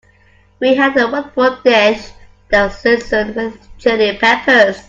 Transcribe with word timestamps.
We 0.59 0.73
had 0.73 0.97
a 0.97 1.05
wonderful 1.07 1.57
dish 1.61 2.09
that 2.49 2.63
was 2.63 2.77
seasoned 2.79 3.35
with 3.35 3.77
Chili 3.77 4.17
Peppers. 4.17 4.79